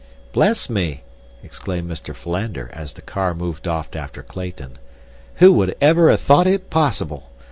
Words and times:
"Bless 0.33 0.67
me!" 0.67 1.03
exclaimed 1.43 1.87
Mr. 1.87 2.15
Philander, 2.15 2.71
as 2.73 2.93
the 2.93 3.03
car 3.03 3.35
moved 3.35 3.67
off 3.67 3.95
after 3.95 4.23
Clayton. 4.23 4.79
"Who 5.35 5.53
would 5.53 5.75
ever 5.79 6.09
have 6.09 6.21
thought 6.21 6.47
it 6.47 6.71
possible! 6.71 7.29